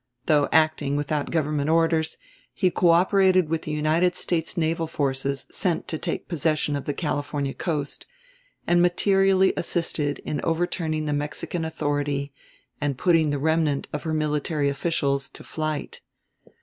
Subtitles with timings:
[0.25, 2.17] Though acting without Government orders,
[2.55, 7.53] he cooperated with the United States naval forces sent to take possession of the California
[7.53, 8.07] coast,
[8.65, 12.33] and materially assisted in overturning the Mexican authority
[12.81, 16.01] and putting the remnant of her military officials to flight.